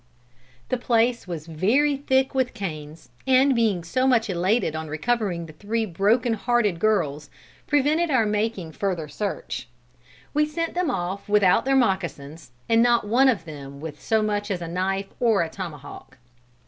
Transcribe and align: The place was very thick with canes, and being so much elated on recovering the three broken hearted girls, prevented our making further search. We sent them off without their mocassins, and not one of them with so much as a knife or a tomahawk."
The 0.69 0.79
place 0.79 1.27
was 1.27 1.45
very 1.45 1.95
thick 1.95 2.33
with 2.33 2.55
canes, 2.55 3.09
and 3.27 3.53
being 3.53 3.83
so 3.83 4.07
much 4.07 4.31
elated 4.31 4.75
on 4.75 4.87
recovering 4.87 5.45
the 5.45 5.53
three 5.53 5.85
broken 5.85 6.33
hearted 6.33 6.79
girls, 6.79 7.29
prevented 7.67 8.09
our 8.09 8.25
making 8.25 8.71
further 8.71 9.07
search. 9.07 9.67
We 10.33 10.47
sent 10.47 10.73
them 10.73 10.89
off 10.89 11.29
without 11.29 11.65
their 11.65 11.75
mocassins, 11.75 12.49
and 12.67 12.81
not 12.81 13.07
one 13.07 13.29
of 13.29 13.45
them 13.45 13.79
with 13.79 14.01
so 14.01 14.23
much 14.23 14.49
as 14.49 14.59
a 14.63 14.67
knife 14.67 15.13
or 15.19 15.43
a 15.43 15.49
tomahawk." 15.51 16.17